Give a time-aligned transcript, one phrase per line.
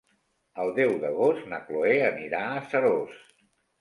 [0.61, 3.21] El deu d'agost na Chloé anirà a Seròs.